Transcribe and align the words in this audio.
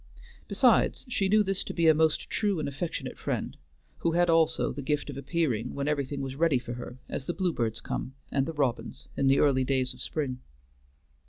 Besides, 0.47 1.05
she 1.09 1.29
knew 1.29 1.43
this 1.43 1.63
to 1.63 1.75
be 1.75 1.87
a 1.87 1.93
most 1.93 2.27
true 2.27 2.59
and 2.59 2.67
affectionate 2.67 3.19
friend, 3.19 3.55
who 3.99 4.13
had 4.13 4.31
also 4.31 4.71
the 4.71 4.81
gift 4.81 5.11
of 5.11 5.15
appearing 5.17 5.75
when 5.75 5.87
everything 5.87 6.21
was 6.21 6.35
ready 6.35 6.57
for 6.57 6.73
her, 6.73 6.97
as 7.07 7.25
the 7.25 7.35
bluebirds 7.35 7.79
come, 7.79 8.15
and 8.31 8.47
the 8.47 8.53
robins, 8.53 9.07
in 9.15 9.27
the 9.27 9.37
early 9.37 9.63
days 9.63 9.93
of 9.93 10.01
spring. 10.01 10.39